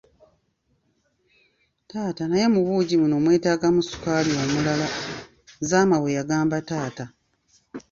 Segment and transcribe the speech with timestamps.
[1.89, 4.87] Taata naye mu buugi buno mwetaagamu sukaali omulala,
[5.69, 7.05] Zama bwe yagamba taata.